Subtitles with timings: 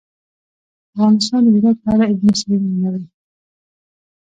[0.91, 3.05] افغانستان د هرات په اړه علمي څېړنې لري.